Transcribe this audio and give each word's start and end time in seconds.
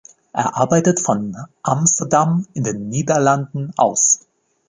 Er 0.33 0.57
arbeitet 0.57 0.99
von 0.99 1.37
Amsterdam 1.61 2.47
in 2.55 2.63
den 2.63 2.89
Niederlanden 2.89 3.71
aus. 3.77 4.21